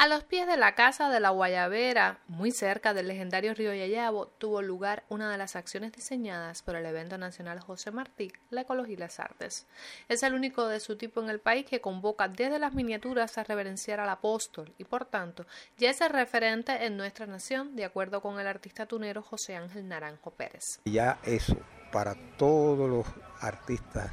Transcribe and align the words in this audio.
A 0.00 0.06
los 0.06 0.22
pies 0.22 0.46
de 0.46 0.56
la 0.56 0.76
casa 0.76 1.10
de 1.10 1.18
la 1.18 1.30
Guayabera, 1.30 2.20
muy 2.28 2.52
cerca 2.52 2.94
del 2.94 3.08
legendario 3.08 3.52
río 3.52 3.74
Yayabo, 3.74 4.28
tuvo 4.28 4.62
lugar 4.62 5.02
una 5.08 5.28
de 5.28 5.36
las 5.36 5.56
acciones 5.56 5.90
diseñadas 5.90 6.62
por 6.62 6.76
el 6.76 6.86
evento 6.86 7.18
nacional 7.18 7.58
José 7.58 7.90
Martí, 7.90 8.30
la 8.50 8.60
ecología 8.60 8.94
y 8.94 8.96
las 8.96 9.18
artes. 9.18 9.66
Es 10.08 10.22
el 10.22 10.34
único 10.34 10.68
de 10.68 10.78
su 10.78 10.96
tipo 10.96 11.20
en 11.20 11.30
el 11.30 11.40
país 11.40 11.66
que 11.66 11.80
convoca 11.80 12.28
desde 12.28 12.60
las 12.60 12.74
miniaturas 12.74 13.38
a 13.38 13.42
reverenciar 13.42 13.98
al 13.98 14.08
apóstol 14.08 14.72
y 14.78 14.84
por 14.84 15.04
tanto 15.04 15.46
ya 15.78 15.90
es 15.90 16.00
el 16.00 16.10
referente 16.10 16.86
en 16.86 16.96
nuestra 16.96 17.26
nación, 17.26 17.74
de 17.74 17.84
acuerdo 17.84 18.22
con 18.22 18.38
el 18.38 18.46
artista 18.46 18.86
tunero 18.86 19.20
José 19.20 19.56
Ángel 19.56 19.88
Naranjo 19.88 20.30
Pérez. 20.30 20.78
Ya 20.84 21.18
eso 21.24 21.56
para 21.90 22.14
todos 22.36 22.88
los 22.88 23.06
artistas 23.40 24.12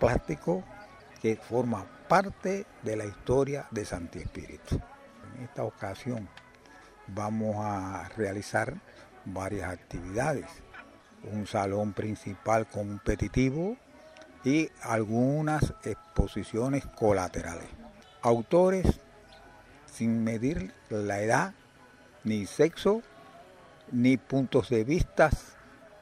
plásticos 0.00 0.64
que 1.20 1.36
forman 1.36 1.86
parte 2.08 2.64
de 2.82 2.96
la 2.96 3.04
historia 3.04 3.68
de 3.70 3.84
Santi 3.84 4.18
Espíritu. 4.18 4.80
En 5.36 5.44
esta 5.44 5.64
ocasión 5.64 6.28
vamos 7.08 7.56
a 7.58 8.08
realizar 8.16 8.74
varias 9.24 9.70
actividades. 9.70 10.46
Un 11.32 11.46
salón 11.46 11.92
principal 11.92 12.66
competitivo 12.66 13.76
y 14.44 14.70
algunas 14.82 15.74
exposiciones 15.84 16.84
colaterales. 16.86 17.68
Autores 18.22 19.00
sin 19.86 20.24
medir 20.24 20.72
la 20.88 21.20
edad, 21.20 21.54
ni 22.24 22.46
sexo, 22.46 23.02
ni 23.90 24.16
puntos 24.16 24.70
de 24.70 24.84
vista 24.84 25.30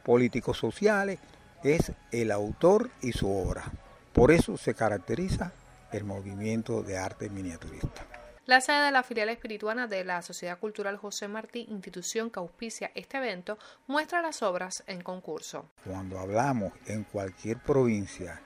políticos 0.04 0.58
sociales, 0.58 1.18
es 1.62 1.92
el 2.12 2.30
autor 2.30 2.90
y 3.02 3.12
su 3.12 3.30
obra. 3.30 3.64
Por 4.12 4.30
eso 4.30 4.56
se 4.56 4.74
caracteriza 4.74 5.52
el 5.92 6.04
movimiento 6.04 6.82
de 6.82 6.98
arte 6.98 7.28
miniaturista. 7.28 8.06
La 8.50 8.60
sede 8.60 8.86
de 8.86 8.90
la 8.90 9.04
filial 9.04 9.28
espirituana 9.28 9.86
de 9.86 10.02
la 10.02 10.22
Sociedad 10.22 10.58
Cultural 10.58 10.96
José 10.96 11.28
Martí, 11.28 11.66
institución 11.70 12.30
que 12.30 12.40
auspicia 12.40 12.90
este 12.96 13.18
evento, 13.18 13.60
muestra 13.86 14.22
las 14.22 14.42
obras 14.42 14.82
en 14.88 15.02
concurso. 15.02 15.70
Cuando 15.84 16.18
hablamos 16.18 16.72
en 16.86 17.04
cualquier 17.04 17.58
provincia 17.58 18.42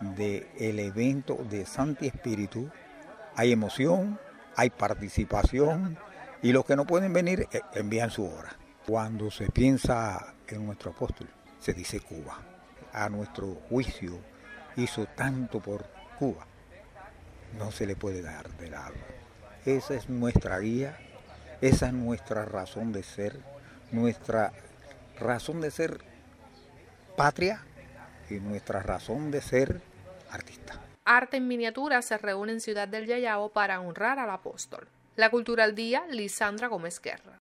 del 0.00 0.48
el 0.58 0.80
evento 0.80 1.36
de 1.48 1.66
Santi 1.66 2.08
Espíritu, 2.08 2.68
hay 3.36 3.52
emoción, 3.52 4.18
hay 4.56 4.70
participación 4.70 5.96
y 6.42 6.50
los 6.50 6.64
que 6.64 6.74
no 6.74 6.84
pueden 6.84 7.12
venir 7.12 7.46
eh, 7.52 7.60
envían 7.74 8.10
su 8.10 8.24
obra. 8.24 8.56
Cuando 8.88 9.30
se 9.30 9.52
piensa 9.52 10.34
en 10.48 10.66
nuestro 10.66 10.90
apóstol, 10.90 11.28
se 11.60 11.74
dice 11.74 12.00
Cuba. 12.00 12.42
A 12.92 13.08
nuestro 13.08 13.54
juicio 13.68 14.18
hizo 14.74 15.06
tanto 15.06 15.60
por 15.60 15.86
Cuba, 16.18 16.44
no 17.56 17.70
se 17.70 17.86
le 17.86 17.94
puede 17.94 18.20
dar 18.20 18.50
de 18.56 18.70
lado. 18.70 19.27
Esa 19.68 19.96
es 19.96 20.08
nuestra 20.08 20.58
guía, 20.60 20.96
esa 21.60 21.88
es 21.88 21.92
nuestra 21.92 22.46
razón 22.46 22.90
de 22.90 23.02
ser, 23.02 23.38
nuestra 23.92 24.54
razón 25.20 25.60
de 25.60 25.70
ser 25.70 26.00
patria 27.18 27.62
y 28.30 28.36
nuestra 28.36 28.80
razón 28.80 29.30
de 29.30 29.42
ser 29.42 29.82
artista. 30.30 30.80
Arte 31.04 31.36
en 31.36 31.48
miniatura 31.48 32.00
se 32.00 32.16
reúne 32.16 32.52
en 32.52 32.62
Ciudad 32.62 32.88
del 32.88 33.04
Yayabo 33.04 33.50
para 33.50 33.78
honrar 33.82 34.18
al 34.18 34.30
apóstol. 34.30 34.88
La 35.16 35.28
Cultura 35.28 35.64
al 35.64 35.74
Día, 35.74 36.06
Lisandra 36.08 36.68
Gómez 36.68 36.98
Guerra. 36.98 37.36